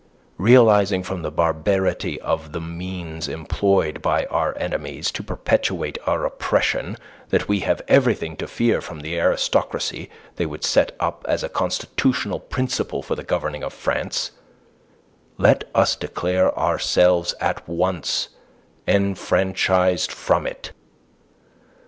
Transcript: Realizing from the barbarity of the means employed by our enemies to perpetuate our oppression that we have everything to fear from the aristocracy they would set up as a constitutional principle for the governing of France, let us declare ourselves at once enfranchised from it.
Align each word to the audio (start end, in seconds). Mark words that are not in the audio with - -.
Realizing 0.39 1.03
from 1.03 1.21
the 1.21 1.29
barbarity 1.29 2.19
of 2.21 2.53
the 2.53 2.59
means 2.59 3.27
employed 3.27 4.01
by 4.01 4.25
our 4.31 4.57
enemies 4.57 5.11
to 5.11 5.21
perpetuate 5.21 5.99
our 6.07 6.25
oppression 6.25 6.97
that 7.29 7.47
we 7.47 7.59
have 7.59 7.83
everything 7.87 8.35
to 8.37 8.47
fear 8.47 8.81
from 8.81 9.01
the 9.01 9.19
aristocracy 9.19 10.09
they 10.37 10.47
would 10.47 10.63
set 10.63 10.95
up 10.99 11.23
as 11.29 11.43
a 11.43 11.49
constitutional 11.49 12.39
principle 12.39 13.03
for 13.03 13.13
the 13.13 13.21
governing 13.23 13.63
of 13.63 13.73
France, 13.73 14.31
let 15.37 15.65
us 15.75 15.95
declare 15.95 16.57
ourselves 16.57 17.35
at 17.39 17.69
once 17.69 18.29
enfranchised 18.87 20.11
from 20.11 20.47
it. 20.47 20.71